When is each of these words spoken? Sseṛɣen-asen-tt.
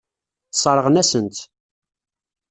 Sseṛɣen-asen-tt. 0.51 1.39